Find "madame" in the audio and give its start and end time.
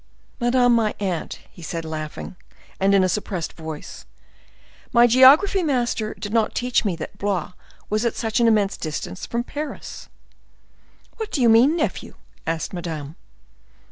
0.39-0.73, 12.73-13.15